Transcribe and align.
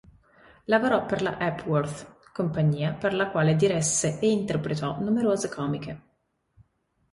Lavorò 0.63 1.05
per 1.05 1.21
la 1.21 1.39
Hepworth, 1.39 2.31
compagnia 2.33 2.91
per 2.93 3.13
la 3.13 3.29
quale 3.29 3.55
diresse 3.55 4.17
e 4.19 4.31
interpretò 4.31 4.99
numerose 4.99 5.47
comiche. 5.47 6.01